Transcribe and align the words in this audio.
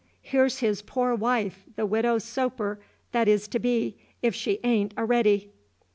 Here's 0.23 0.61
his 0.61 0.81
poor 0.81 1.13
wife, 1.13 1.63
the 1.75 1.85
Widow 1.85 2.17
Soper 2.17 2.79
that 3.11 3.27
is 3.27 3.47
to 3.49 3.59
be, 3.59 3.97
if 4.23 4.33
she 4.33 4.57
a'n't 4.63 4.95
a'ready." 4.97 5.51